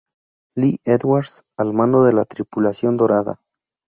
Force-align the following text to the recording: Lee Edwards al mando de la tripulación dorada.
Lee 0.55 0.79
Edwards 0.83 1.45
al 1.57 1.75
mando 1.75 2.03
de 2.03 2.13
la 2.13 2.25
tripulación 2.25 2.97
dorada. 2.97 3.39